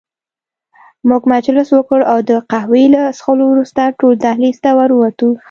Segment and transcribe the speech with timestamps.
[1.09, 5.29] موږ مجلس وکړ او د قهوې له څښلو وروسته ټول دهلېز ته ور ووتو.